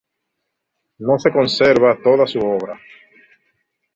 No 0.97 1.19
se 1.19 1.31
conserva 1.31 1.99
toda 2.01 2.25
su 2.25 2.39
obra. 2.39 2.75